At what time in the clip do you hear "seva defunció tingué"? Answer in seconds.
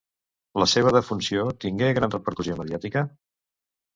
0.71-1.91